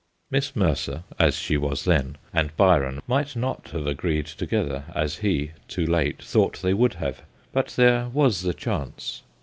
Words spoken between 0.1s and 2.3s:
Miss Mercer (as she was then)